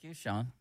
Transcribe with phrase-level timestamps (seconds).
[0.00, 0.52] Thank you, Sean.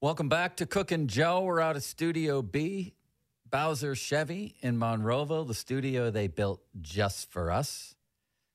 [0.00, 1.40] Welcome back to Cookin' Joe.
[1.40, 2.94] We're out of Studio B,
[3.50, 7.96] Bowser Chevy in Monroeville, the studio they built just for us.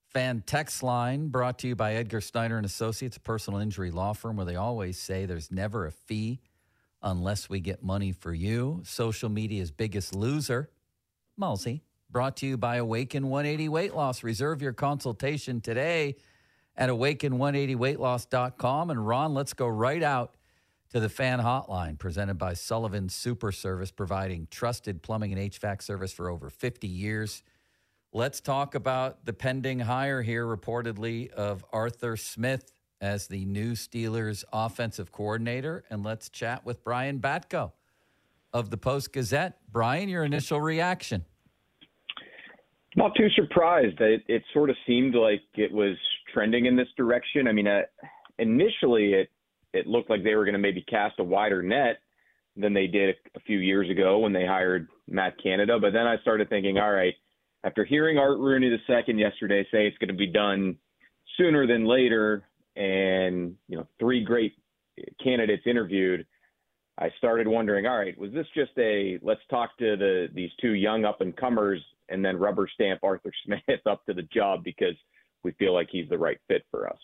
[0.07, 4.13] Fan text line brought to you by Edgar Snyder and Associates, a personal injury law
[4.13, 6.39] firm where they always say there's never a fee
[7.03, 8.79] unless we get money for you.
[8.85, 10.69] Social media's biggest loser,
[11.35, 14.23] Mulsey, brought to you by Awaken 180 Weight Loss.
[14.23, 16.15] Reserve your consultation today
[16.79, 18.89] at awaken180weightloss.com.
[18.89, 20.33] And Ron, let's go right out
[20.91, 26.13] to the fan hotline presented by Sullivan Super Service, providing trusted plumbing and HVAC service
[26.13, 27.43] for over 50 years.
[28.11, 32.71] Let's talk about the pending hire here, reportedly, of Arthur Smith
[33.01, 35.83] as the new Steelers offensive coordinator.
[35.91, 37.73] And let's chat with Brian Batko
[38.51, 39.59] of the Post Gazette.
[39.71, 41.23] Brian, your initial reaction.
[42.95, 44.01] Not too surprised.
[44.01, 45.95] It, it sort of seemed like it was
[46.33, 47.47] trending in this direction.
[47.47, 47.81] I mean, uh,
[48.37, 49.29] initially it
[49.73, 51.99] it looked like they were going to maybe cast a wider net
[52.55, 55.77] than they did a, few years ago when they hired Matt Canada.
[55.79, 57.13] But then I started thinking, all right,
[57.63, 60.75] after hearing Art Rooney II yesterday say it's going to be done
[61.37, 62.43] sooner than later,
[62.75, 64.53] and you know, three great
[65.23, 66.25] candidates interviewed.
[66.97, 70.73] I started wondering, all right, was this just a let's talk to the these two
[70.73, 74.95] young up and comers and then rubber stamp Arthur Smith up to the job because
[75.43, 76.99] we feel like he's the right fit for us.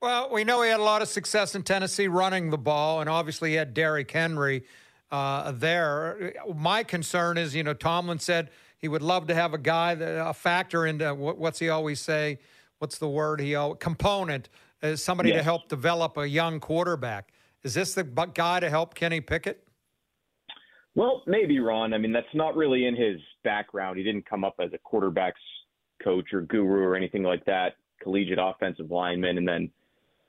[0.00, 3.10] Well, we know he had a lot of success in Tennessee running the ball, and
[3.10, 4.64] obviously he had Derrick Henry
[5.10, 6.34] uh, there.
[6.54, 10.28] My concern is, you know, Tomlin said he would love to have a guy that
[10.28, 12.38] a factor into what, what's he always say?
[12.78, 14.48] What's the word he always, component
[14.82, 17.32] is somebody to help develop a young quarterback.
[17.64, 19.66] Is this the guy to help Kenny Pickett?
[20.94, 21.92] Well, maybe Ron.
[21.92, 23.98] I mean, that's not really in his background.
[23.98, 25.32] He didn't come up as a quarterbacks
[26.02, 27.74] coach or guru or anything like that.
[28.02, 29.70] Collegiate offensive lineman, and then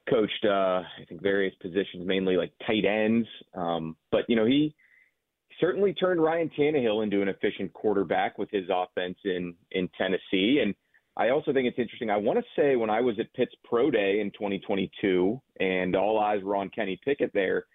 [0.10, 3.28] coached, uh, I think, various positions, mainly like tight ends.
[3.54, 4.74] Um, but you know, he
[5.60, 10.62] certainly turned Ryan Tannehill into an efficient quarterback with his offense in in Tennessee.
[10.64, 10.74] And
[11.18, 12.10] I also think it's interesting.
[12.10, 16.20] I want to say when I was at Pitt's Pro Day in 2022, and all
[16.20, 17.66] eyes were on Kenny Pickett there.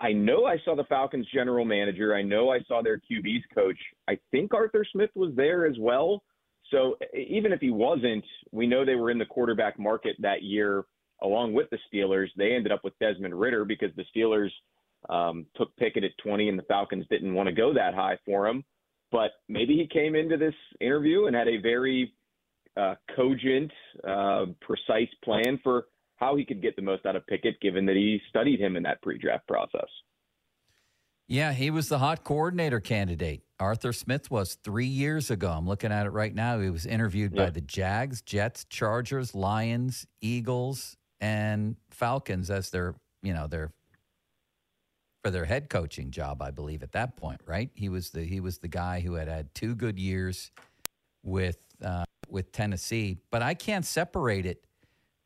[0.00, 2.14] I know I saw the Falcons general manager.
[2.14, 3.76] I know I saw their QB's coach.
[4.08, 6.22] I think Arthur Smith was there as well.
[6.70, 10.84] So even if he wasn't, we know they were in the quarterback market that year
[11.22, 12.28] along with the Steelers.
[12.36, 14.50] They ended up with Desmond Ridder because the Steelers
[15.08, 18.46] um, took Pickett at 20 and the Falcons didn't want to go that high for
[18.46, 18.64] him.
[19.12, 22.14] But maybe he came into this interview and had a very
[22.76, 23.72] uh, cogent,
[24.06, 27.96] uh, precise plan for how he could get the most out of Pickett, given that
[27.96, 29.88] he studied him in that pre-draft process.
[31.26, 33.42] Yeah, he was the hot coordinator candidate.
[33.60, 35.50] Arthur Smith was three years ago.
[35.50, 36.58] I'm looking at it right now.
[36.58, 43.34] He was interviewed by the Jags, Jets, Chargers, Lions, Eagles, and Falcons as their, you
[43.34, 43.70] know, their
[45.22, 47.70] for their head coaching job, I believe, at that point, right?
[47.74, 50.50] He was the he was the guy who had had two good years
[51.22, 54.64] with uh, with Tennessee, but I can't separate it,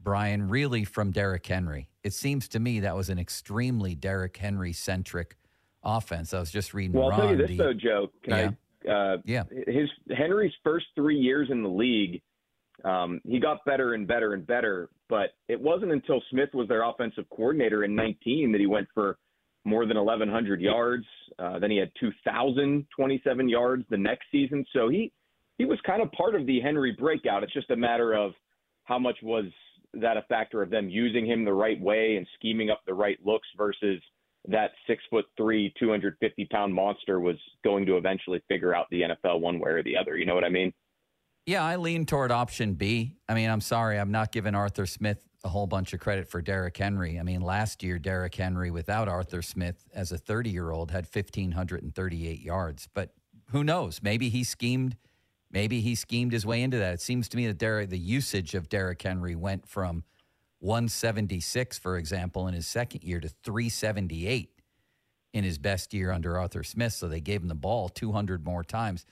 [0.00, 1.88] Brian, really from Derrick Henry.
[2.02, 5.36] It seems to me that was an extremely Derrick Henry centric
[5.84, 6.34] offense.
[6.34, 6.92] I was just reading.
[6.98, 8.08] Well, I'll tell you this though, Joe.
[8.22, 8.90] Can I?
[8.90, 9.44] Uh, Yeah.
[9.66, 12.20] His Henry's first three years in the league,
[12.84, 14.90] um, he got better and better and better.
[15.08, 19.18] But it wasn't until Smith was their offensive coordinator in 19 that he went for
[19.64, 21.06] more than 1,100 yards.
[21.38, 24.64] Uh, then he had 2,027 yards the next season.
[24.72, 25.12] So he
[25.56, 27.42] he was kind of part of the Henry breakout.
[27.42, 28.32] It's just a matter of
[28.84, 29.44] how much was
[29.94, 33.18] that a factor of them using him the right way and scheming up the right
[33.24, 34.02] looks versus
[34.48, 39.40] that six foot three, 250 pound monster was going to eventually figure out the NFL
[39.40, 40.16] one way or the other.
[40.16, 40.72] You know what I mean?
[41.46, 43.16] Yeah, I lean toward option B.
[43.28, 46.40] I mean, I'm sorry, I'm not giving Arthur Smith a whole bunch of credit for
[46.40, 47.20] Derrick Henry.
[47.20, 51.04] I mean, last year, Derrick Henry, without Arthur Smith as a 30 year old, had
[51.04, 52.88] 1,538 yards.
[52.94, 53.12] But
[53.50, 54.00] who knows?
[54.02, 54.96] Maybe he schemed.
[55.50, 56.94] Maybe he schemed his way into that.
[56.94, 60.02] It seems to me that Derrick, the usage of Derrick Henry went from
[60.64, 64.50] 176, for example, in his second year to 378
[65.34, 66.94] in his best year under Arthur Smith.
[66.94, 69.04] So they gave him the ball 200 more times.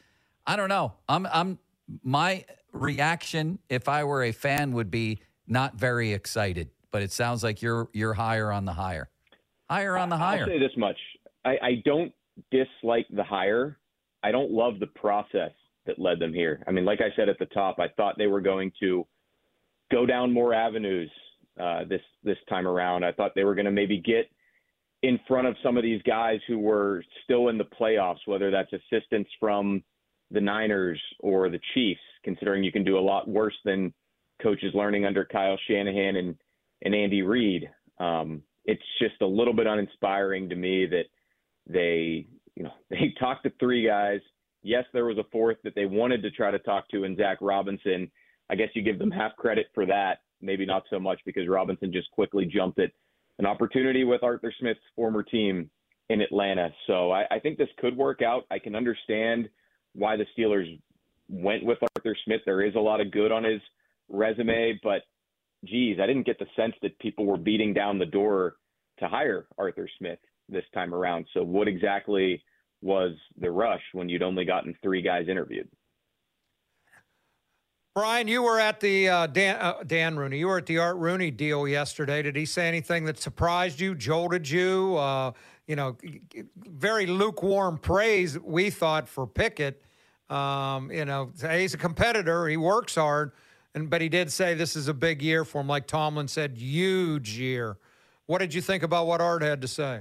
[0.46, 0.94] I don't know.
[1.08, 1.58] I'm, I'm,
[2.02, 6.70] my reaction, if I were a fan, would be not very excited.
[6.90, 9.10] But it sounds like you're, you're higher on the higher.
[9.68, 10.42] Higher on the higher.
[10.42, 10.98] I'll say this much:
[11.44, 12.12] I, I don't
[12.50, 13.78] dislike the hire.
[14.22, 15.52] I don't love the process
[15.86, 16.62] that led them here.
[16.66, 19.06] I mean, like I said at the top, I thought they were going to
[19.90, 21.10] go down more avenues
[21.60, 23.04] uh, this this time around.
[23.04, 24.30] I thought they were going to maybe get
[25.02, 28.72] in front of some of these guys who were still in the playoffs, whether that's
[28.72, 29.82] assistance from
[30.30, 33.92] the Niners or the Chiefs, considering you can do a lot worse than
[34.42, 36.36] coaches learning under Kyle Shanahan and,
[36.82, 37.68] and Andy Reid.
[37.98, 41.04] Um, it's just a little bit uninspiring to me that
[41.68, 44.20] they, you know, they talked to three guys.
[44.62, 47.38] Yes, there was a fourth that they wanted to try to talk to in Zac
[47.40, 48.10] Robinson.
[48.48, 51.92] I guess you give them half credit for that maybe not so much because Robinson
[51.92, 52.90] just quickly jumped at
[53.38, 55.70] an opportunity with Arthur Smith's former team
[56.10, 56.70] in Atlanta.
[56.86, 58.44] So I, I think this could work out.
[58.50, 59.48] I can understand
[59.94, 60.78] why the Steelers
[61.28, 62.42] went with Arthur Smith.
[62.44, 63.60] There is a lot of good on his
[64.08, 65.02] resume, but
[65.64, 68.56] geez, I didn't get the sense that people were beating down the door
[68.98, 70.18] to hire Arthur Smith
[70.48, 71.26] this time around.
[71.32, 72.42] So what exactly
[72.82, 75.68] was the rush when you'd only gotten three guys interviewed?
[77.94, 80.38] Brian, you were at the uh, Dan, uh, Dan Rooney.
[80.38, 82.22] You were at the Art Rooney deal yesterday.
[82.22, 84.96] Did he say anything that surprised you, jolted you?
[84.96, 85.32] Uh,
[85.66, 85.98] you know,
[86.56, 89.82] very lukewarm praise we thought for Pickett.
[90.30, 92.48] Um, you know, he's a competitor.
[92.48, 93.32] He works hard,
[93.74, 95.68] and but he did say this is a big year for him.
[95.68, 97.76] Like Tomlin said, huge year.
[98.24, 100.00] What did you think about what Art had to say?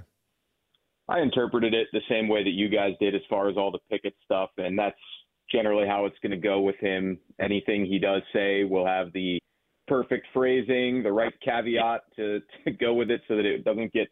[1.10, 3.80] I interpreted it the same way that you guys did as far as all the
[3.90, 4.96] Pickett stuff, and that's
[5.52, 7.18] generally how it's going to go with him.
[7.40, 9.40] Anything he does say will have the
[9.88, 14.08] perfect phrasing, the right caveat to, to go with it so that it doesn't get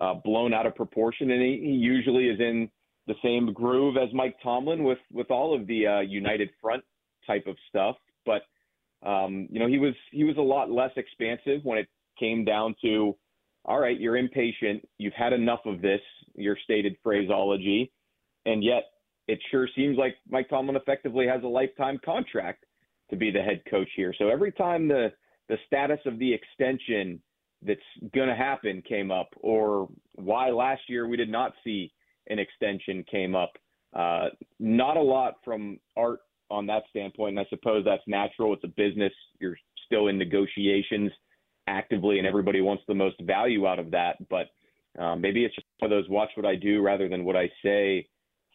[0.00, 1.30] uh, blown out of proportion.
[1.30, 2.68] And he, he usually is in
[3.06, 6.82] the same groove as Mike Tomlin with, with all of the uh, United Front
[7.26, 7.96] type of stuff.
[8.26, 8.42] But,
[9.08, 11.88] um, you know, he was, he was a lot less expansive when it
[12.18, 13.16] came down to,
[13.64, 14.86] all right, you're impatient.
[14.98, 16.00] You've had enough of this,
[16.34, 17.92] your stated phraseology.
[18.46, 18.84] And yet
[19.30, 22.64] it sure seems like Mike Tomlin effectively has a lifetime contract
[23.10, 24.12] to be the head coach here.
[24.18, 25.12] So every time the
[25.48, 27.20] the status of the extension
[27.62, 27.80] that's
[28.14, 31.92] going to happen came up, or why last year we did not see
[32.28, 33.52] an extension came up,
[33.94, 34.28] uh,
[34.58, 37.36] not a lot from Art on that standpoint.
[37.36, 38.54] And I suppose that's natural.
[38.54, 39.12] It's a business.
[39.40, 41.10] You're still in negotiations
[41.66, 44.16] actively, and everybody wants the most value out of that.
[44.28, 44.46] But
[45.00, 47.48] um, maybe it's just one of those watch what I do rather than what I
[47.62, 48.06] say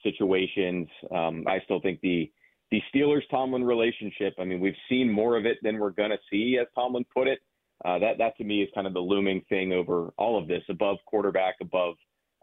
[0.06, 0.88] situations.
[1.12, 2.32] Um, I still think the
[2.72, 4.34] the Steelers Tomlin relationship.
[4.40, 7.28] I mean, we've seen more of it than we're going to see, as Tomlin put
[7.28, 7.40] it.
[7.84, 10.64] Uh, that that to me is kind of the looming thing over all of this,
[10.70, 11.96] above quarterback, above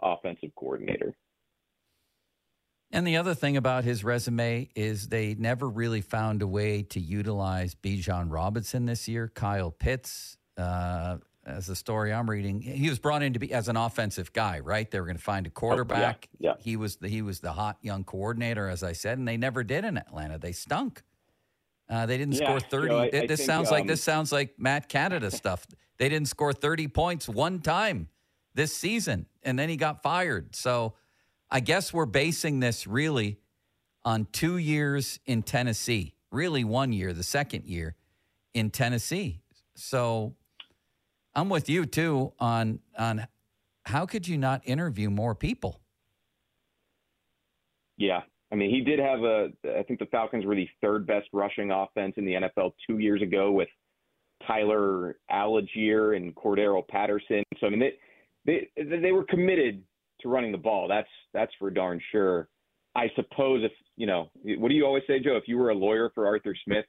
[0.02, 1.14] offensive coordinator.
[2.94, 7.00] And the other thing about his resume is they never really found a way to
[7.00, 9.32] utilize Bijan Robinson this year.
[9.34, 13.68] Kyle Pitts, uh, as the story I'm reading, he was brought in to be as
[13.68, 14.88] an offensive guy, right?
[14.90, 16.28] They were going to find a quarterback.
[16.32, 16.56] Oh, yeah, yeah.
[16.60, 19.64] He was the he was the hot young coordinator, as I said, and they never
[19.64, 20.38] did in Atlanta.
[20.38, 21.02] They stunk.
[21.88, 22.86] Uh, they didn't yeah, score thirty.
[22.86, 25.66] You know, I, this I think, sounds um, like this sounds like Matt Canada stuff.
[25.98, 28.08] They didn't score thirty points one time
[28.54, 30.54] this season, and then he got fired.
[30.54, 30.94] So,
[31.50, 33.38] I guess we're basing this really
[34.04, 36.14] on two years in Tennessee.
[36.30, 37.96] Really, one year, the second year
[38.54, 39.40] in Tennessee.
[39.74, 40.34] So
[41.34, 43.26] I'm with you too on on
[43.84, 45.80] how could you not interview more people?
[47.96, 48.20] Yeah.
[48.52, 49.48] I mean, he did have a.
[49.78, 53.22] I think the Falcons were the third best rushing offense in the NFL two years
[53.22, 53.68] ago with
[54.46, 57.42] Tyler Allgeier and Cordarrelle Patterson.
[57.58, 57.80] So I mean,
[58.44, 59.82] they they they were committed
[60.20, 60.86] to running the ball.
[60.86, 62.48] That's that's for darn sure.
[62.94, 65.36] I suppose if you know, what do you always say, Joe?
[65.36, 66.84] If you were a lawyer for Arthur Smith,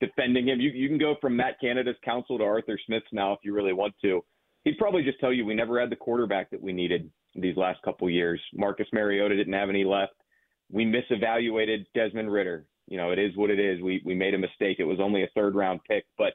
[0.00, 0.60] defending him.
[0.60, 3.72] You you can go from Matt Canada's counsel to Arthur Smith's now if you really
[3.72, 4.24] want to.
[4.64, 7.80] He'd probably just tell you we never had the quarterback that we needed these last
[7.82, 8.40] couple years.
[8.54, 10.12] Marcus Mariota didn't have any left.
[10.70, 12.66] We misevaluated Desmond Ridder.
[12.86, 13.80] You know, it is what it is.
[13.80, 14.78] We we made a mistake.
[14.78, 16.34] It was only a third round pick, but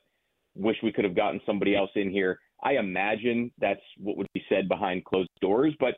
[0.55, 2.39] wish we could have gotten somebody else in here.
[2.63, 5.95] I imagine that's what would be said behind closed doors, but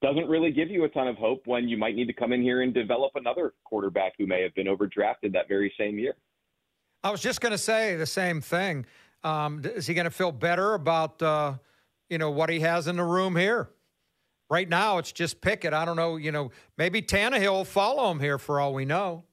[0.00, 2.40] doesn't really give you a ton of hope when you might need to come in
[2.40, 6.14] here and develop another quarterback who may have been overdrafted that very same year.
[7.02, 8.86] I was just going to say the same thing.
[9.24, 11.54] Um, is he going to feel better about uh,
[12.08, 13.70] you know what he has in the room here?
[14.50, 15.74] Right now, it's just Pickett.
[15.74, 16.16] I don't know.
[16.16, 19.24] You know, maybe Tannehill will follow him here for all we know.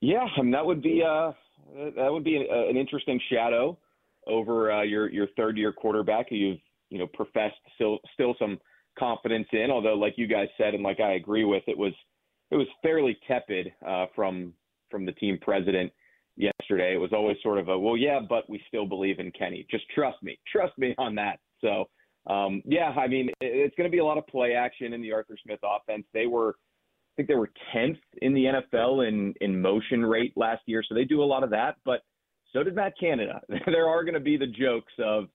[0.00, 1.32] Yeah, I mean that would be uh,
[1.96, 3.76] that would be an, an interesting shadow
[4.26, 8.58] over uh, your your third year quarterback who you've you know professed still still some
[8.98, 9.70] confidence in.
[9.70, 11.92] Although, like you guys said, and like I agree with, it was
[12.50, 14.54] it was fairly tepid uh, from
[14.90, 15.92] from the team president
[16.38, 16.94] yesterday.
[16.94, 19.66] It was always sort of a well, yeah, but we still believe in Kenny.
[19.70, 21.40] Just trust me, trust me on that.
[21.60, 21.88] So.
[22.26, 25.12] Um, yeah, I mean, it's going to be a lot of play action in the
[25.12, 26.04] Arthur Smith offense.
[26.12, 30.60] They were, I think they were 10th in the NFL in, in motion rate last
[30.66, 30.82] year.
[30.86, 31.76] So they do a lot of that.
[31.86, 32.02] But
[32.52, 33.40] so did Matt Canada.
[33.66, 35.28] there are going to be the jokes of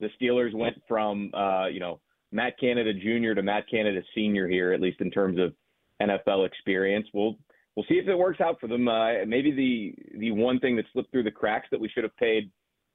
[0.00, 2.00] the Steelers went from, uh, you know,
[2.32, 3.34] Matt Canada Jr.
[3.34, 4.48] to Matt Canada Sr.
[4.48, 5.52] here, at least in terms of
[6.00, 7.06] NFL experience.
[7.12, 7.36] We'll
[7.76, 8.88] we'll see if it works out for them.
[8.88, 12.16] Uh, maybe the the one thing that slipped through the cracks that we should have
[12.16, 12.50] paid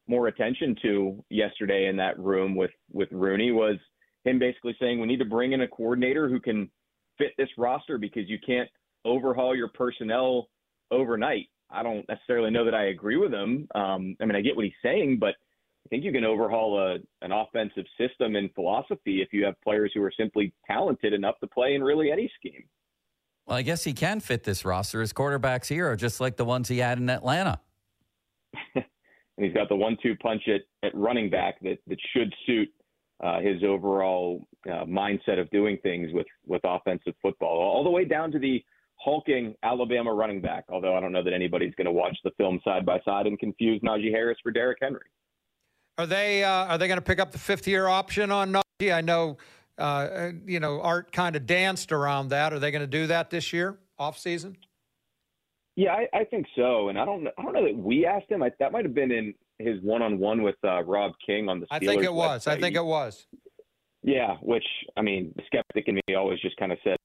[0.07, 3.77] more attention to yesterday in that room with with Rooney was
[4.23, 6.69] him basically saying we need to bring in a coordinator who can
[7.17, 8.69] fit this roster because you can't
[9.05, 10.49] overhaul your personnel
[10.91, 11.47] overnight.
[11.69, 13.67] I don't necessarily know that I agree with him.
[13.75, 15.35] Um, I mean, I get what he's saying, but
[15.85, 19.91] I think you can overhaul a, an offensive system and philosophy if you have players
[19.93, 22.63] who are simply talented enough to play in really any scheme.
[23.45, 25.01] Well, I guess he can fit this roster.
[25.01, 27.59] His quarterbacks here are just like the ones he had in Atlanta.
[28.75, 28.85] and
[29.37, 32.69] he's got the one-two punch at, at running back that, that should suit
[33.23, 38.03] uh, his overall uh, mindset of doing things with, with offensive football, all the way
[38.03, 38.63] down to the
[38.99, 40.65] hulking Alabama running back.
[40.69, 43.37] Although I don't know that anybody's going to watch the film side by side and
[43.37, 45.01] confuse Najee Harris for Derrick Henry.
[45.97, 48.93] Are they uh, are they going to pick up the fifth year option on Najee?
[48.93, 49.37] I know
[49.77, 52.53] uh, you know Art kind of danced around that.
[52.53, 54.57] Are they going to do that this year off season?
[55.75, 56.87] Yeah, I, I, think so.
[56.87, 58.41] And I don't I don't know that we asked him.
[58.41, 61.59] I, that might have been in his one on one with uh, Rob King on
[61.59, 61.65] the.
[61.65, 62.45] Steelers I think it was.
[62.45, 62.51] Website.
[62.51, 63.27] I think it was.
[64.01, 64.65] Yeah, which
[64.95, 66.97] I mean, the skeptic in me always just kind of says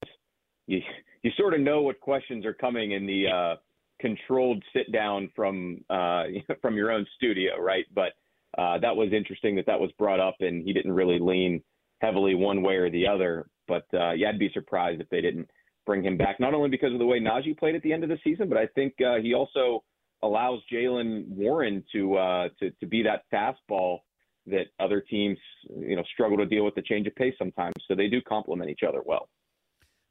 [0.67, 0.79] you
[1.23, 3.55] you sort of know what questions are coming in the uh,
[3.99, 6.23] controlled sit down from uh,
[6.61, 7.85] from your own studio, right?
[7.93, 8.13] But
[8.57, 11.61] uh, that was interesting that that was brought up, and he didn't really lean
[12.01, 13.47] heavily one way or the other.
[13.67, 15.49] But uh, yeah, I'd be surprised if they didn't
[15.85, 18.09] bring him back, not only because of the way Najee played at the end of
[18.09, 19.83] the season, but I think uh, he also
[20.23, 23.99] allows Jaylen Warren to uh, to to be that fastball
[24.47, 25.37] that other teams
[25.69, 27.73] you know struggle to deal with the change of pace sometimes.
[27.87, 29.29] So they do complement each other well.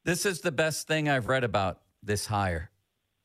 [0.03, 2.71] This is the best thing I've read about this hire,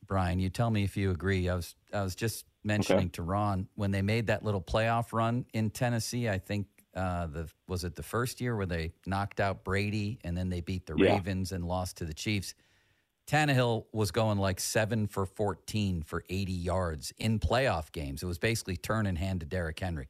[0.05, 0.39] Brian.
[0.39, 1.49] You tell me if you agree.
[1.49, 3.11] I was I was just mentioning okay.
[3.13, 6.29] to Ron when they made that little playoff run in Tennessee.
[6.29, 10.35] I think uh, the was it the first year where they knocked out Brady and
[10.35, 11.13] then they beat the yeah.
[11.13, 12.55] Ravens and lost to the Chiefs.
[13.27, 18.23] Tannehill was going like seven for 14 for 80 yards in playoff games.
[18.23, 20.07] It was basically turn and hand to Derrick Henry.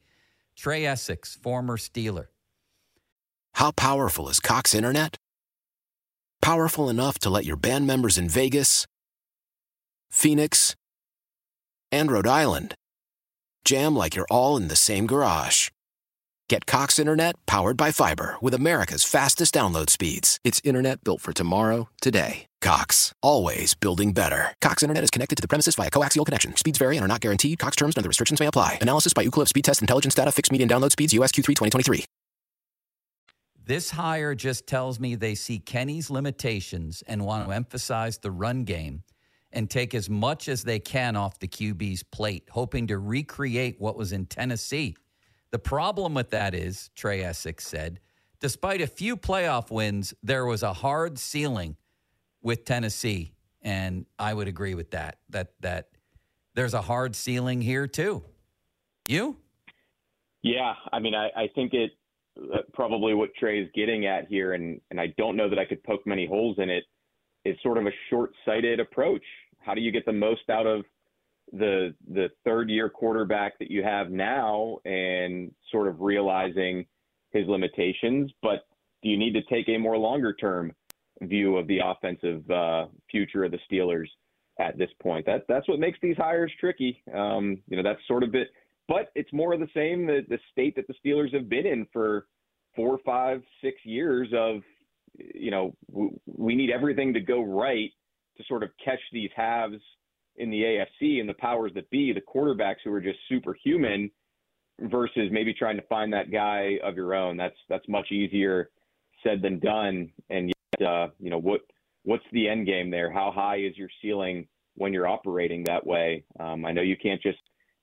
[0.56, 2.28] Trey Essex, former Steeler.
[3.56, 5.18] How powerful is Cox Internet?
[6.42, 8.86] Powerful enough to let your band members in Vegas,
[10.12, 10.76] Phoenix,
[11.92, 12.76] and Rhode Island.
[13.66, 15.70] Jam like you're all in the same garage.
[16.50, 20.40] Get Cox Internet powered by fiber with America's fastest download speeds.
[20.46, 22.46] It's internet built for tomorrow, today.
[22.62, 24.54] Cox, always building better.
[24.62, 26.56] Cox Internet is connected to the premises via coaxial connection.
[26.56, 27.60] Speeds vary and are not guaranteed.
[27.60, 28.78] Cox terms and other restrictions may apply.
[28.82, 30.32] Analysis by Ookla Speed Test Intelligence Data.
[30.32, 31.14] Fixed median download speeds.
[31.14, 32.06] USQ3 2023.
[33.66, 38.64] This hire just tells me they see Kenny's limitations and want to emphasize the run
[38.64, 39.04] game–
[39.54, 43.98] and take as much as they can off the QB's plate, hoping to recreate what
[43.98, 44.96] was in Tennessee.
[45.58, 48.00] The problem with that is, Trey Essex said,
[48.40, 51.78] despite a few playoff wins, there was a hard ceiling
[52.44, 53.34] with Tennessee.
[53.64, 55.18] And I would agree with that.
[55.30, 55.90] That that
[56.54, 58.24] there's a hard ceiling here too.
[59.10, 59.38] You?
[60.44, 61.90] Yeah, I mean, I, I think it
[62.40, 65.66] uh, probably what Trey is getting at here, and and I don't know that I
[65.66, 66.84] could poke many holes in it.
[67.46, 69.26] it is sort of a short-sighted approach.
[69.58, 70.86] How do you get the most out of
[71.54, 76.86] the the third year quarterback that you have now and sort of realizing
[77.32, 78.66] his limitations, but
[79.04, 80.74] do you need to take a more longer term
[81.22, 84.08] view of the offensive uh, future of the Steelers
[84.60, 85.26] at this point?
[85.26, 87.02] That that's what makes these hires tricky.
[87.14, 88.50] Um, you know, that's sort of it,
[88.88, 91.88] but it's more of the same the, the state that the Steelers have been in
[91.94, 92.28] for
[92.76, 94.62] four, five, six years of
[95.34, 95.76] you know,
[96.26, 97.92] we need everything to go right
[98.38, 99.82] to sort of catch these halves
[100.38, 104.12] in the AFC and the powers that be, the quarterbacks who are just superhuman.
[104.80, 107.38] versus maybe trying to find that guy of your own.
[107.38, 108.70] That's that's much easier
[109.24, 110.12] said than done.
[110.30, 111.62] And yet, uh, you know what
[112.04, 113.12] what's the end game there?
[113.12, 116.24] How high is your ceiling when you're operating that way?
[116.40, 117.40] Um, I know you can't just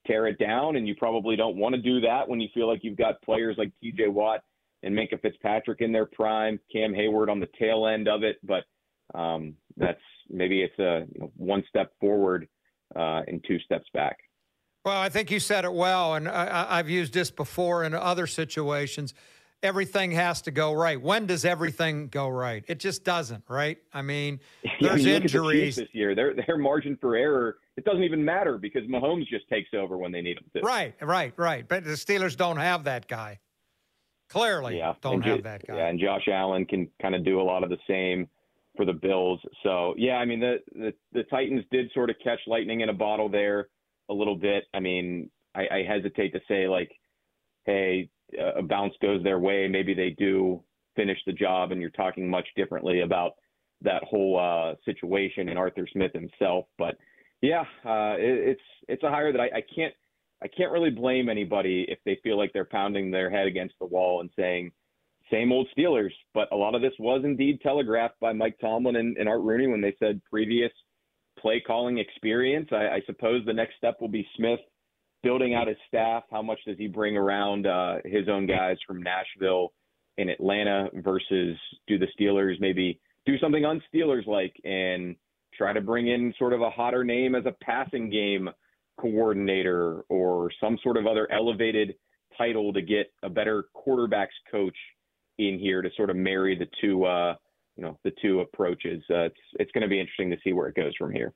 [0.07, 2.85] tear it down, and you probably don't want to do that when you feel like
[2.85, 4.09] you've got players like T.J.
[4.09, 4.41] Watt
[4.83, 8.37] and Minkah Fitzpatrick in their prime, Cam Heyward on the tail end of it.
[8.45, 8.65] But
[9.19, 12.49] um, that's maybe it's a you know, one step forward
[12.97, 14.19] uh, and two steps back.
[14.85, 18.27] Well, I think you said it well, and I, have used this before in other
[18.27, 19.15] situations.
[19.63, 21.01] Everything has to go right.
[21.01, 22.63] When does everything go right?
[22.69, 23.79] It just doesn't, right?
[23.95, 24.41] I mean,
[24.81, 26.15] there's yeah, injuries the this year.
[26.15, 30.13] Their their margin for error it doesn't even matter because Mahomes just takes over when
[30.13, 30.61] they need him to.
[30.61, 31.67] Right, right, right.
[31.67, 33.41] But the Steelers don't have that guy.
[34.29, 34.95] Clearly, yeah.
[35.01, 35.77] don't and have that guy.
[35.77, 38.29] Yeah, and Josh Allen can kind of do a lot of the same
[38.77, 39.41] for the Bills.
[39.63, 42.95] So yeah, I mean the the, the Titans did sort of catch lightning in a
[42.95, 43.69] bottle there
[44.11, 44.65] a little bit.
[44.75, 46.91] I mean, I, I hesitate to say like,
[47.65, 48.09] hey,
[48.57, 49.69] a bounce goes their way.
[49.69, 50.63] Maybe they do
[50.97, 53.33] finish the job, and you're talking much differently about
[53.83, 56.67] that whole uh, situation and Arthur Smith himself.
[56.79, 56.97] But
[57.43, 59.95] yeah, uh, it, it's it's a hire that I, I can't
[60.43, 63.87] I can't really blame anybody if they feel like they're pounding their head against the
[63.87, 64.73] wall and saying
[65.31, 66.13] same old Steelers.
[66.33, 69.67] But a lot of this was indeed telegraphed by Mike Tomlin and, and Art Rooney
[69.67, 70.73] when they said previous
[71.39, 72.69] play calling experience.
[72.73, 74.61] I, I suppose the next step will be Smith
[75.23, 76.25] building out his staff.
[76.31, 79.73] How much does he bring around uh, his own guys from Nashville
[80.19, 85.17] and Atlanta versus do the Steelers maybe do something on Steelers like and
[85.57, 88.49] try to bring in sort of a hotter name as a passing game
[89.01, 91.95] coordinator or some sort of other elevated
[92.37, 94.77] title to get a better quarterbacks coach
[95.39, 97.35] in here to sort of marry the two uh,
[97.77, 99.03] you know the two approaches.
[99.11, 101.33] Uh, it's it's going to be interesting to see where it goes from here.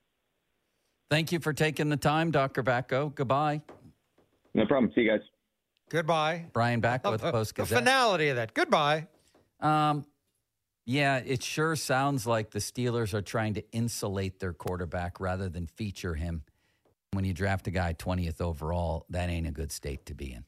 [1.11, 2.63] Thank you for taking the time, Dr.
[2.63, 3.15] Batko.
[3.15, 3.63] Goodbye.
[4.55, 4.93] No problem.
[4.95, 5.21] See you guys.
[5.91, 6.47] Goodbye.
[6.53, 7.71] Brian Batko with the Post Gazette.
[7.71, 8.53] The finality of that.
[8.53, 9.09] Goodbye.
[9.61, 10.05] Um,
[10.85, 15.67] yeah, it sure sounds like the Steelers are trying to insulate their quarterback rather than
[15.67, 16.43] feature him.
[17.13, 20.45] When you draft a guy 20th overall, that ain't a good state to be in.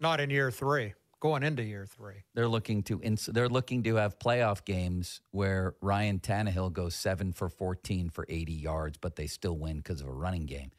[0.00, 2.24] Not in year three going into year three.
[2.34, 7.32] They're looking to ins- they're looking to have playoff games where Ryan Tannehill goes seven
[7.32, 10.70] for fourteen for eighty yards, but they still win because of a running game.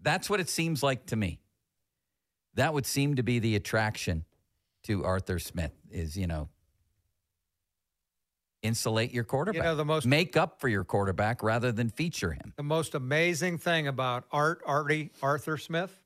[0.00, 1.40] That's what it seems like to me.
[2.54, 4.24] That would seem to be the attraction
[4.84, 6.48] to Arthur Smith is you know
[8.62, 9.62] insulate your quarterback.
[9.62, 12.52] You know, the most make up for your quarterback rather than feature him.
[12.56, 16.01] The most amazing thing about Art Artie Arthur Smith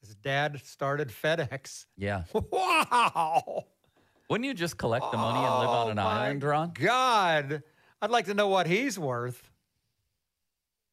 [0.00, 1.86] his dad started FedEx.
[1.96, 2.24] Yeah.
[2.52, 3.64] Wow.
[4.30, 6.72] Wouldn't you just collect the money and live on an oh, island, Ron?
[6.78, 7.62] God.
[8.02, 9.50] I'd like to know what he's worth.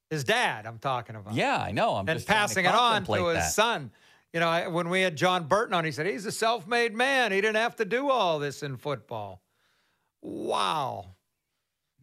[0.09, 1.33] His dad, I'm talking about.
[1.33, 1.95] Yeah, I know.
[1.95, 3.51] I'm and passing it on to his that.
[3.51, 3.91] son.
[4.31, 7.31] You know, I, when we had John Burton on, he said he's a self-made man.
[7.31, 9.41] He didn't have to do all this in football.
[10.21, 11.15] Wow.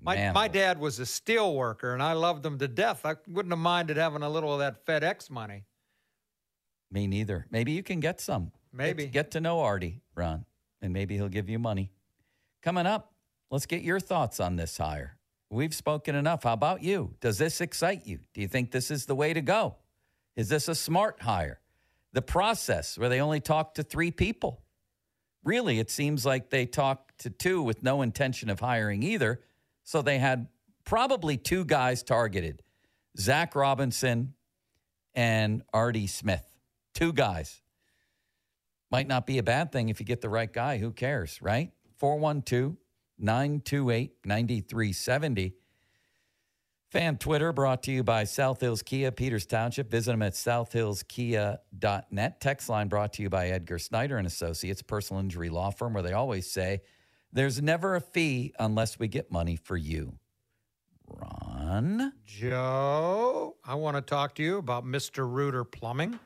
[0.01, 0.35] My, man.
[0.35, 3.07] my dad was a steel worker, and I loved him to death.
[3.07, 5.65] I wouldn't have minded having a little of that FedEx money.
[6.93, 7.47] Me neither.
[7.51, 8.53] Maybe you can get some.
[8.73, 9.05] Maybe.
[9.05, 10.45] Get, get to know Artie, Ron,
[10.83, 11.91] and maybe he'll give you money.
[12.63, 13.15] Coming up,
[13.51, 15.17] let's get your thoughts on this hire.
[15.51, 16.45] We've spoken enough.
[16.45, 17.15] How about you?
[17.21, 18.21] Does this excite you?
[18.35, 19.77] Do you think this is the way to go?
[20.37, 21.61] Is this a smart hire?
[22.13, 24.63] The process where they only talk to three people.
[25.45, 29.41] Really, it seems like they talked to two with no intention of hiring either.
[29.83, 30.49] So they had
[30.85, 32.63] probably two guys targeted
[33.19, 34.35] Zac Robinson
[35.15, 36.45] and Artie Smith.
[36.95, 37.61] Two guys.
[38.91, 40.77] Might not be a bad thing if you get the right guy.
[40.79, 41.71] Who cares, right?
[41.99, 42.77] 412
[43.19, 45.55] 928 9370.
[46.91, 49.91] Fan Twitter brought to you by South Hills Kia, Peters Township.
[49.91, 52.41] Visit them at southhillskia.net.
[52.43, 56.03] Text line brought to you by Edgar Snyder and Associates, personal injury law firm, where
[56.03, 56.83] they always say,
[57.33, 60.19] there's never a fee unless we get money for you.
[61.09, 62.13] Ron?
[62.27, 65.27] Joe, I want to talk to you about Mr.
[65.27, 66.19] Rooter Plumbing.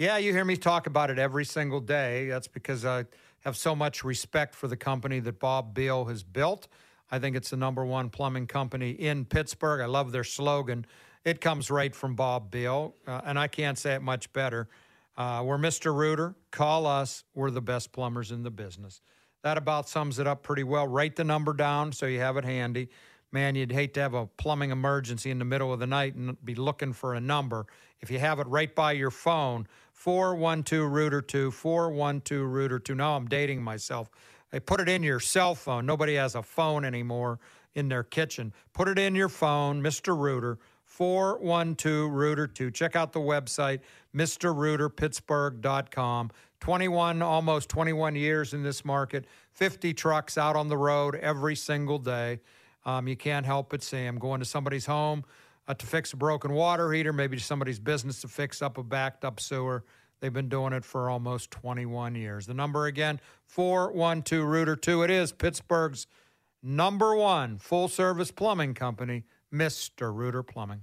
[0.00, 2.26] Yeah, you hear me talk about it every single day.
[2.26, 3.04] That's because I
[3.40, 6.68] have so much respect for the company that Bob Beal has built.
[7.10, 9.82] I think it's the number one plumbing company in Pittsburgh.
[9.82, 10.86] I love their slogan.
[11.26, 14.70] It comes right from Bob Beal, uh, and I can't say it much better.
[15.18, 15.94] Uh, we're Mr.
[15.94, 16.34] Rooter.
[16.50, 17.24] Call us.
[17.34, 19.02] We're the best plumbers in the business.
[19.42, 20.86] That about sums it up pretty well.
[20.88, 22.88] Write the number down so you have it handy.
[23.32, 26.42] Man, you'd hate to have a plumbing emergency in the middle of the night and
[26.44, 27.66] be looking for a number.
[28.00, 29.68] If you have it right by your phone,
[30.00, 32.94] 412 Rooter 2, 412 Rooter 2.
[32.94, 34.08] Now I'm dating myself.
[34.50, 35.84] They put it in your cell phone.
[35.84, 37.38] Nobody has a phone anymore
[37.74, 38.54] in their kitchen.
[38.72, 40.16] Put it in your phone, Mr.
[40.16, 42.70] Rooter, 412 Rooter 2.
[42.70, 43.80] Check out the website,
[44.16, 46.30] MrRooterPittsburgh.com.
[46.60, 51.98] 21, almost 21 years in this market, 50 trucks out on the road every single
[51.98, 52.40] day.
[52.86, 55.26] Um, you can't help but see them going to somebody's home
[55.70, 59.24] uh, to fix a broken water heater, maybe somebody's business to fix up a backed
[59.24, 59.84] up sewer.
[60.18, 62.46] They've been doing it for almost 21 years.
[62.46, 65.04] The number again, 412 Rooter 2.
[65.04, 66.08] It is Pittsburgh's
[66.60, 69.22] number one full service plumbing company,
[69.54, 70.12] Mr.
[70.12, 70.82] Rooter Plumbing.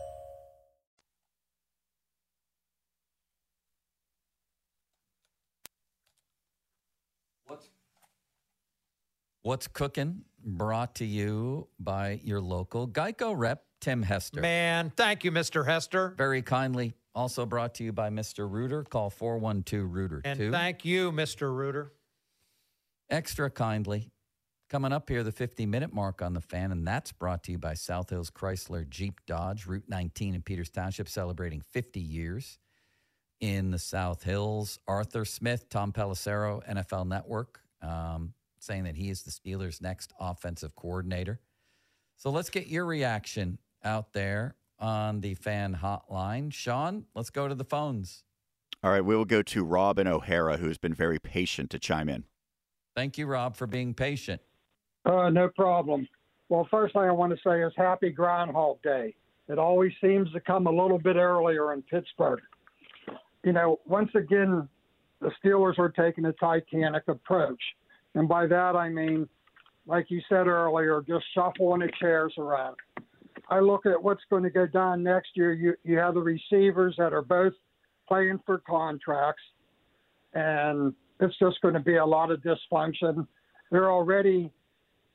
[9.43, 10.21] What's cooking?
[10.43, 14.41] Brought to you by your local Geico rep, Tim Hester.
[14.41, 15.65] Man, thank you, Mr.
[15.65, 16.13] Hester.
[16.17, 16.93] Very kindly.
[17.13, 18.49] Also brought to you by Mr.
[18.49, 18.83] Rooter.
[18.83, 20.51] Call 412 Rooter And 2.
[20.51, 21.53] thank you, Mr.
[21.55, 21.91] Rooter.
[23.09, 24.11] Extra kindly.
[24.69, 27.57] Coming up here, the 50 minute mark on the fan, and that's brought to you
[27.57, 32.57] by South Hills Chrysler Jeep Dodge, Route 19 in Peters Township, celebrating 50 years
[33.41, 34.79] in the South Hills.
[34.87, 40.75] Arthur Smith, Tom Pelissero, NFL Network, um, saying that he is the Steelers' next offensive
[40.75, 41.39] coordinator.
[42.15, 46.53] So let's get your reaction out there on the fan hotline.
[46.53, 48.23] Sean, let's go to the phones.
[48.83, 52.09] All right, we will go to Rob in O'Hara, who's been very patient to chime
[52.09, 52.23] in.
[52.95, 54.41] Thank you, Rob, for being patient.
[55.05, 56.07] Uh, no problem.
[56.49, 59.15] Well, first thing I want to say is Happy Groundhog Day.
[59.47, 62.41] It always seems to come a little bit earlier in Pittsburgh.
[63.43, 64.67] You know, once again,
[65.19, 67.61] the Steelers are taking a Titanic approach.
[68.15, 69.27] And by that, I mean,
[69.87, 72.75] like you said earlier, just shuffling the chairs around.
[73.49, 75.53] I look at what's going to go down next year.
[75.53, 77.53] You, you have the receivers that are both
[78.07, 79.41] playing for contracts,
[80.33, 83.27] and it's just going to be a lot of dysfunction.
[83.71, 84.51] They're already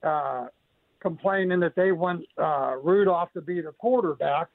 [0.03, 0.47] uh,
[1.01, 4.49] complaining that they want uh, Rudolph to be the quarterback,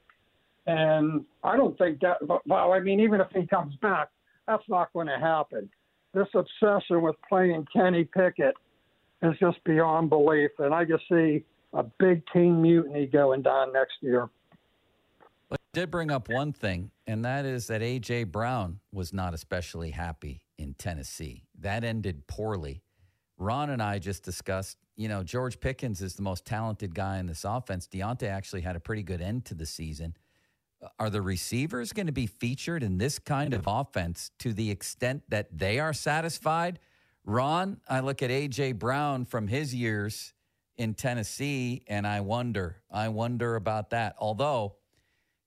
[0.66, 2.18] and I don't think that.
[2.46, 4.08] Well, I mean, even if he comes back,
[4.46, 5.68] that's not going to happen.
[6.14, 8.54] This obsession with playing Kenny Pickett
[9.22, 13.94] is just beyond belief, and I just see a big team mutiny going down next
[14.00, 14.28] year.
[15.48, 18.24] But did bring up one thing, and that is that A.J.
[18.24, 21.44] Brown was not especially happy in Tennessee.
[21.58, 22.82] That ended poorly.
[23.38, 27.26] Ron and I just discussed, you know, George Pickens is the most talented guy in
[27.26, 27.88] this offense.
[27.88, 30.14] Diontae actually had a pretty good end to the season.
[30.98, 35.22] Are the receivers going to be featured in this kind of offense to the extent
[35.28, 36.78] that they are satisfied?
[37.24, 38.72] Ron, I look at A.J.
[38.72, 40.34] Brown from his years
[40.76, 44.16] in Tennessee, and I wonder, I wonder about that.
[44.18, 44.76] Although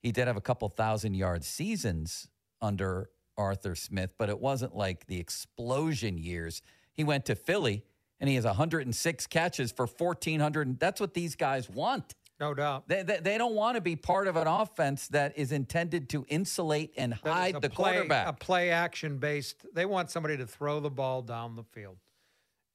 [0.02, 2.30] he did have a couple thousand yard seasons
[2.62, 6.62] under Arthur Smith, but it wasn't like the explosion years.
[6.94, 7.84] He went to Philly
[8.20, 10.80] and he has 106 catches for 1,400.
[10.80, 12.16] That's what these guys want.
[12.40, 12.88] No doubt.
[12.88, 16.26] They, they, they don't want to be part of an offense that is intended to
[16.28, 18.28] insulate and That hide the play, quarterback.
[18.28, 19.66] A play action based.
[19.74, 21.98] They want somebody to throw the ball down the field.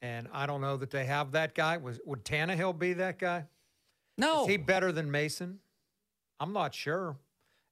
[0.02, 1.76] And I don't know that they have that guy.
[1.76, 3.44] Was would Tannehill be that guy?
[4.16, 5.58] no, Is he better than Mason?
[6.38, 7.16] I'm not sure.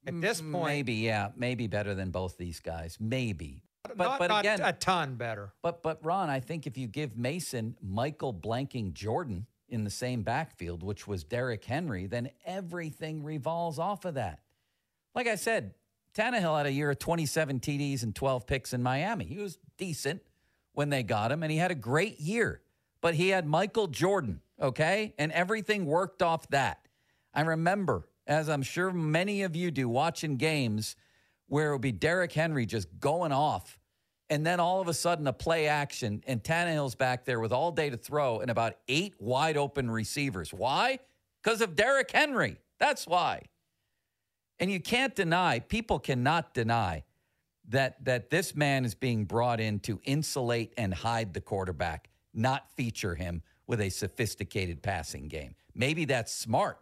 [0.05, 3.63] At mm, this point, maybe yeah, maybe better than both these guys, maybe.
[3.83, 5.53] But not, but not again, a ton better.
[5.63, 10.23] But but Ron, I think if you give Mason Michael blanking Jordan in the same
[10.23, 14.39] backfield, which was Derrick Henry, then everything revolves off of that.
[15.15, 15.73] Like I said,
[16.13, 19.25] Tannehill had a year of 27 TDs and 12 picks in Miami.
[19.25, 20.21] He was decent
[20.73, 22.61] when they got him, and he had a great year.
[23.01, 25.13] But he had Michael Jordan, okay?
[25.17, 26.87] And everything worked off that.
[27.33, 30.95] I remember, as I'm sure many of you do, watching games
[31.47, 33.78] where it would be Derrick Henry just going off
[34.29, 37.71] and then all of a sudden a play action and Tannehill's back there with all
[37.71, 40.53] day to throw and about eight wide open receivers.
[40.53, 40.99] Why?
[41.43, 42.57] Because of Derrick Henry.
[42.77, 43.43] That's why.
[44.59, 47.03] And you can't deny, people cannot deny
[47.69, 52.69] that that this man is being brought in to insulate and hide the quarterback, not
[52.75, 55.55] feature him with a sophisticated passing game.
[55.75, 56.79] Maybe that's smart,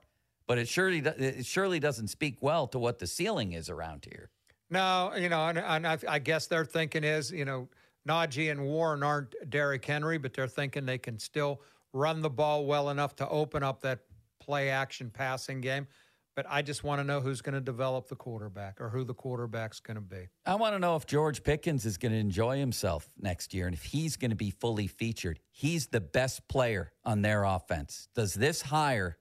[0.48, 4.30] but it surely it surely doesn't speak well to what the ceiling is around here.
[4.70, 7.70] No, you know, and, and I, I guess their thinking is, you know,
[8.08, 11.62] Najee and Warren aren't Derrick Henry, but they're thinking they can still
[11.94, 14.00] run the ball well enough to open up that
[14.40, 15.88] play action passing game.
[16.36, 19.14] But I just want to know who's going to develop the quarterback or who the
[19.14, 20.28] quarterback's going to be.
[20.46, 23.74] I want to know if George Pickens is going to enjoy himself next year and
[23.74, 25.40] if he's going to be fully featured.
[25.50, 28.08] He's the best player on their offense.
[28.14, 29.18] Does this hire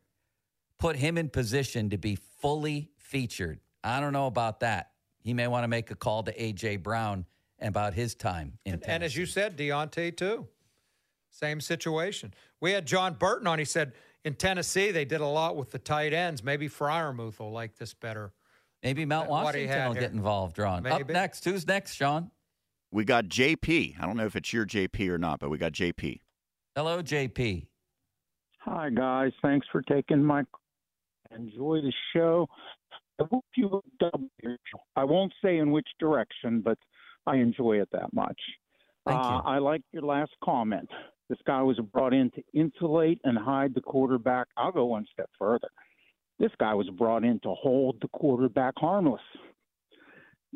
[0.79, 3.61] put him in position to be fully featured?
[3.83, 4.91] I don't know about that.
[5.27, 6.77] He may want to make a call to A.J.
[6.77, 7.27] Brown
[7.61, 10.47] about his time in And, and as you said, Diontae too.
[11.31, 12.33] Same situation.
[12.61, 13.59] We had John Burton on.
[13.59, 16.45] He said in Tennessee they did a lot with the tight ends.
[16.45, 18.35] Maybe Freiermuth will like this better.
[18.85, 20.03] Maybe Mount Washington had will here.
[20.03, 20.87] get involved, Ron.
[20.87, 22.31] Up next, who's next, Sean?
[22.93, 24.01] We got JP.
[24.01, 26.21] I don't know if it's your JP or not, but we got JP.
[26.77, 27.67] Hello, JP.
[28.59, 29.33] Hi, guys.
[29.43, 30.45] Thanks for taking my
[31.35, 32.49] enjoy the show.
[33.21, 34.59] I hope you double your-
[34.95, 36.79] I won't say in which direction, but
[37.27, 38.41] I enjoy it that much.
[39.07, 39.51] Thank uh, you.
[39.51, 40.91] I like your last comment.
[41.29, 44.49] This guy was brought in to insulate and hide the quarterback.
[44.57, 45.69] I'll go one step further.
[46.39, 49.23] This guy was brought in to hold the quarterback harmless.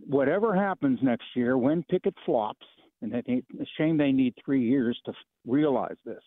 [0.07, 2.67] Whatever happens next year, when Pickett flops,
[3.03, 6.23] and I think it's a shame they need three years to f- realize this.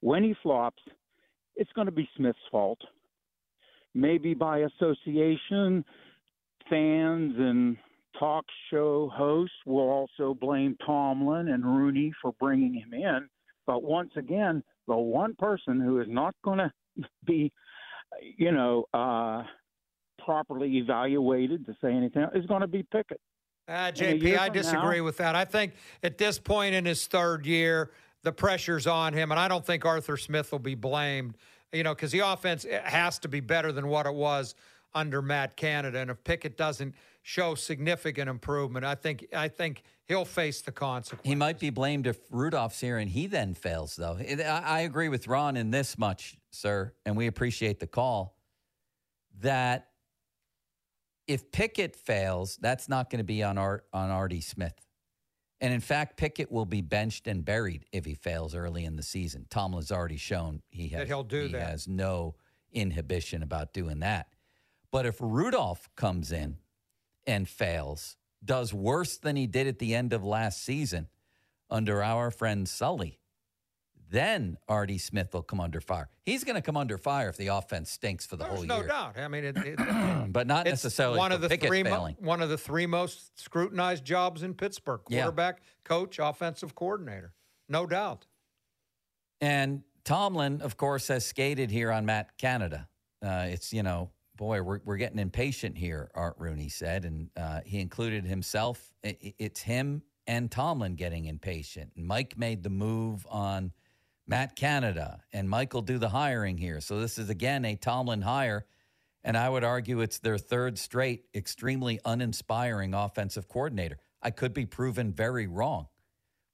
[0.00, 0.82] When he flops,
[1.56, 2.80] it's going to be Smith's fault.
[3.94, 5.84] Maybe by association,
[6.70, 7.76] fans and
[8.18, 13.28] talk show hosts will also blame Tomlin and Rooney for bringing him in.
[13.66, 16.72] But once again, the one person who is not going to
[17.26, 17.52] be,
[18.36, 19.44] you know, uh,
[20.24, 23.20] properly evaluated to say anything is going to be Pickett.
[23.68, 25.34] Ah, JP, I disagree now- with that.
[25.34, 27.90] I think at this point in his third year,
[28.22, 31.36] the pressure's on him, and I don't think Arthur Smith will be blamed.
[31.72, 34.54] You know, because the offense has to be better than what it was
[34.94, 40.24] under Matt Canada, and if Pickett doesn't show significant improvement, I think I think he'll
[40.24, 41.28] face the consequences.
[41.28, 44.18] He might be blamed if Rudolph's here and he then fails, though.
[44.18, 48.36] I, agree with Ron in this much, sir, and we appreciate the call
[49.40, 49.88] that
[51.26, 54.74] if Pickett fails, that's not going to be on Art, on Artie Smith.
[55.62, 59.02] And in fact, Pickett will be benched and buried if he fails early in the
[59.02, 59.46] season.
[59.48, 61.70] Tomlin's already shown he has That he'll do he that.
[61.70, 62.34] has no
[62.72, 64.26] inhibition about doing that.
[64.90, 66.58] But if Rudolph comes in
[67.28, 71.06] and fails, does worse than he did at the end of last season
[71.70, 73.20] under our friend Sully,
[74.12, 76.08] then Artie Smith will come under fire.
[76.24, 78.76] He's going to come under fire if the offense stinks for the There's whole no
[78.76, 78.86] year.
[78.86, 79.18] No doubt.
[79.18, 79.78] I mean, it, it,
[80.32, 84.04] But not it's necessarily one of the three mo- one of the three most scrutinized
[84.04, 85.22] jobs in Pittsburgh: Yeah.
[85.22, 87.32] quarterback, coach, offensive coordinator.
[87.68, 88.26] No doubt.
[89.40, 92.88] And Tomlin, of course, has skated here on Matt Canada.
[93.24, 97.04] Uh, it's, you know, boy, we're, we're getting impatient here, Art Rooney said.
[97.04, 98.92] And uh, he included himself.
[99.04, 101.92] I- I- It's him and Tomlin getting impatient.
[101.96, 103.72] Mike made the move on
[104.26, 106.80] Matt Canada, and Michael do the hiring here.
[106.80, 108.66] So this is, again, a Tomlin hire.
[109.24, 113.98] And I would argue it's their third straight, extremely uninspiring offensive coordinator.
[114.20, 115.86] I could be proven very wrong.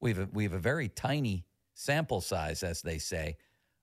[0.01, 3.37] We have a, we have a very tiny sample size, as they say,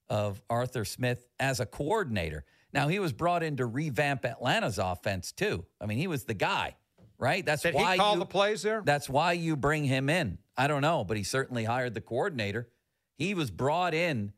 [0.07, 2.45] of Arthur Smith as a coordinator.
[2.73, 5.65] Now he was brought in to revamp Atlanta's offense too.
[5.81, 6.75] I mean, he was the guy,
[7.17, 7.45] right?
[7.45, 8.81] That's Did why he call you, the plays there?
[8.85, 10.37] That's why you bring him in.
[10.57, 12.69] I don't know, but he certainly hired the coordinator.
[13.15, 14.33] He was brought in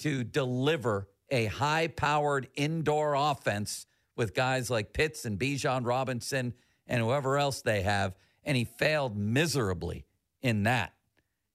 [0.00, 3.86] to deliver a high-powered indoor offense
[4.16, 6.54] with guys like Pitts and Bijan Robinson
[6.86, 10.06] and whoever else they have, and he failed miserably
[10.42, 10.92] in that.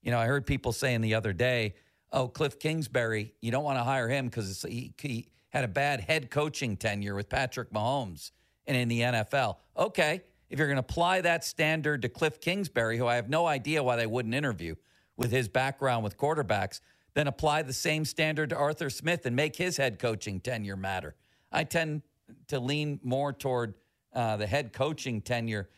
[0.01, 1.75] You know, I heard people saying the other day,
[2.11, 6.01] "Oh, Cliff Kingsbury, you don't want to hire him because he, he had a bad
[6.01, 8.31] head coaching tenure with Patrick Mahomes
[8.65, 12.97] and in the NFL." Okay, if you're going to apply that standard to Cliff Kingsbury,
[12.97, 14.75] who I have no idea why they wouldn't interview
[15.21, 16.81] with his background with quarterbacks,
[17.13, 21.15] then apply the same standard to Arthur Smith and make his head coaching tenure matter.
[21.51, 22.01] I tend
[22.47, 23.75] to lean more toward
[24.13, 25.69] uh, the head coaching tenure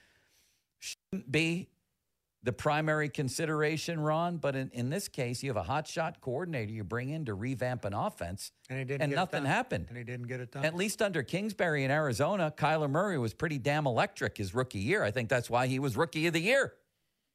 [0.79, 1.69] shouldn't be
[2.43, 4.38] the primary consideration, Ron.
[4.38, 7.86] But in, in this case, you have a hotshot coordinator you bring in to revamp
[7.86, 9.86] an offense, and and nothing happened.
[9.89, 10.65] And he didn't get it done.
[10.65, 15.03] At least under Kingsbury in Arizona, Kyler Murray was pretty damn electric his rookie year.
[15.03, 16.73] I think that's why he was rookie of the year,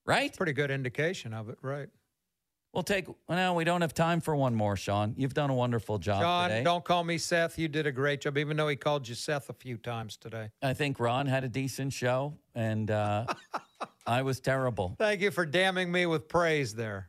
[0.04, 0.36] right?
[0.36, 1.88] Pretty good indication of it, right?
[2.78, 3.08] We'll take.
[3.26, 5.12] Well, we don't have time for one more, Sean.
[5.16, 6.62] You've done a wonderful job John, today.
[6.62, 7.58] don't call me Seth.
[7.58, 10.50] You did a great job, even though he called you Seth a few times today.
[10.62, 13.26] I think Ron had a decent show, and uh,
[14.06, 14.94] I was terrible.
[14.96, 17.08] Thank you for damning me with praise there.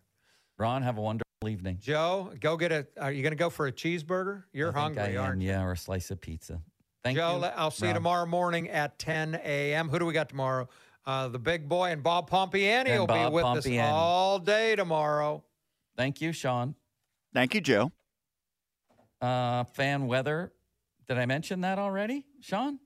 [0.58, 1.78] Ron, have a wonderful evening.
[1.80, 2.88] Joe, go get a.
[3.00, 4.46] Are you going to go for a cheeseburger?
[4.52, 5.50] You're hungry, I am, aren't you?
[5.50, 6.60] yeah, or a slice of pizza.
[7.04, 7.42] Thank Joe, you.
[7.42, 9.88] le- I'll see you tomorrow morning at 10 a.m.
[9.90, 10.68] Who do we got tomorrow?
[11.06, 13.84] Uh, the big boy and Bob Pompeani And will Bob be with Pompeani.
[13.84, 15.44] us all day tomorrow.
[16.00, 16.76] Thank you, Sean.
[17.34, 17.92] Thank you, Joe.
[19.20, 20.54] Uh, fan weather
[21.10, 22.80] Did I mention that already, Sean?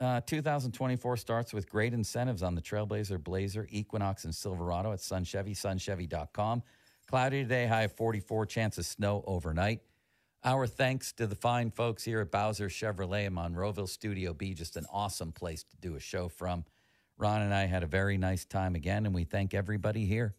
[0.00, 5.22] Uh, 2024 starts with great incentives on the Trailblazer, Blazer, Equinox, and Silverado at Sun
[5.22, 6.64] Chevy, sunchevy.com.
[7.06, 9.80] Cloudy today, high of 44, chance of snow overnight.
[10.42, 14.52] Our thanks to the fine folks here at Bowser Chevrolet in Monroeville Studio B.
[14.52, 16.64] Just an awesome place to do a show from.
[17.16, 20.34] Ron and I had a very nice time again, and we thank everybody here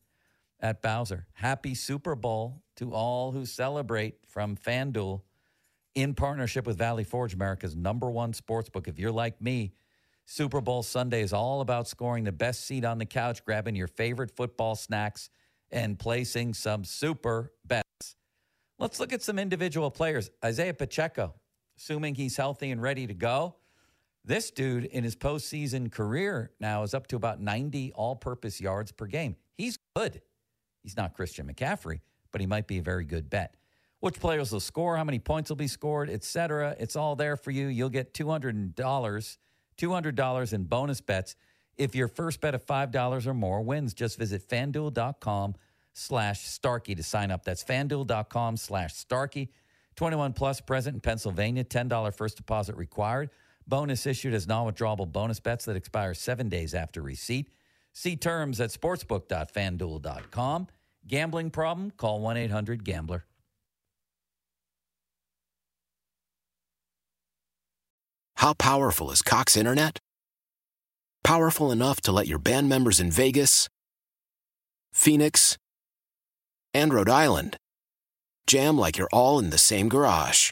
[0.59, 1.27] at Bowser.
[1.33, 5.21] Happy Super Bowl to all who celebrate from FanDuel
[5.95, 8.87] in partnership with Valley Forge, America's number one sports book.
[8.87, 9.73] If you're like me,
[10.25, 13.87] Super Bowl Sunday is all about scoring the best seat on the couch, grabbing your
[13.87, 15.29] favorite football snacks,
[15.71, 18.15] and placing some super bets.
[18.77, 20.29] Let's look at some individual players.
[20.43, 21.33] Isaiah Pacheco,
[21.77, 23.55] assuming he's healthy and ready to go.
[24.25, 28.91] This dude in his postseason career now is up to about 90 all purpose yards
[28.91, 29.35] per game.
[29.55, 30.21] He's good.
[30.85, 33.55] He's not Christian McCaffrey, but he might be a very good bet.
[34.01, 36.75] Which players will score, how many points will be scored, etc.
[36.79, 37.65] It's all there for you.
[37.67, 41.35] You'll get $200, $200 in bonus bets
[41.75, 43.95] if your first bet of $5 or more wins.
[43.95, 45.55] Just visit fanduel.com
[45.93, 47.43] slash Starkey to sign up.
[47.43, 49.49] That's fanduel.com slash Starkey.
[49.95, 53.31] 21 plus present in Pennsylvania, $10 first deposit required.
[53.65, 57.49] Bonus issued as non withdrawable bonus bets that expire seven days after receipt.
[57.91, 60.67] See terms at sportsbook.fanduel.com.
[61.07, 61.91] Gambling problem?
[61.91, 63.25] Call 1 800 Gambler.
[68.37, 69.99] How powerful is Cox Internet?
[71.23, 73.67] Powerful enough to let your band members in Vegas,
[74.93, 75.57] Phoenix,
[76.73, 77.57] and Rhode Island
[78.47, 80.51] jam like you're all in the same garage.